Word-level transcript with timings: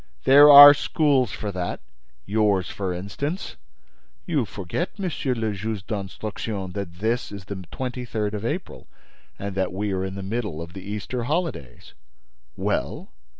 "There 0.23 0.49
are 0.49 0.73
schools 0.73 1.31
for 1.31 1.51
that: 1.51 1.79
yours, 2.25 2.69
for 2.71 2.91
instance." 2.91 3.55
"You 4.25 4.45
forget, 4.45 4.97
Monsieur 4.97 5.35
le 5.35 5.53
Juge 5.53 5.85
d'Instruction, 5.85 6.71
that 6.71 6.93
this 6.95 7.31
is 7.31 7.45
the 7.45 7.63
twenty 7.71 8.03
third 8.03 8.33
of 8.33 8.43
April 8.43 8.87
and 9.37 9.53
that 9.53 9.71
we 9.71 9.91
are 9.93 10.03
in 10.03 10.15
the 10.15 10.23
middle 10.23 10.59
of 10.59 10.73
the 10.73 10.81
Easter 10.81 11.25
holidays." 11.25 11.93
"Well?" 12.57 13.11